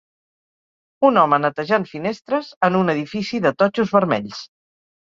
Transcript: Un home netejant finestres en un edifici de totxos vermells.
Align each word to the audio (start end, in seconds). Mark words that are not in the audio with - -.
Un 1.09 1.19
home 1.25 1.39
netejant 1.43 1.87
finestres 1.93 2.51
en 2.71 2.81
un 2.83 2.93
edifici 2.97 3.45
de 3.49 3.55
totxos 3.63 3.97
vermells. 4.01 4.45